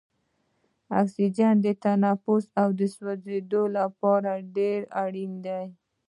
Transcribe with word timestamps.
اکسیجن 1.01 1.55
د 1.65 1.67
تنفس 1.83 2.43
او 2.61 2.67
سوځیدو 2.95 3.63
لپاره 3.77 4.31
ډیر 4.57 4.79
اړین 5.03 5.31
دی. 5.45 5.63